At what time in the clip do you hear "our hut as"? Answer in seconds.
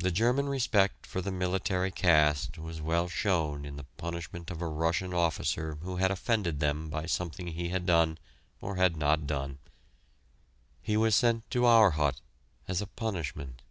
11.66-12.82